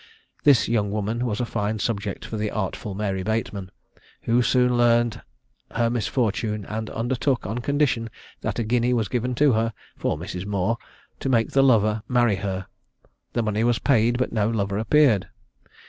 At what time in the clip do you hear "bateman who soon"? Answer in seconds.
3.21-4.75